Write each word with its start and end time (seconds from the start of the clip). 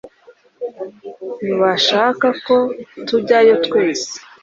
Ntibashaka 1.43 2.27
ko 2.45 2.57
tujyayo 3.07 3.53
twese. 3.65 4.11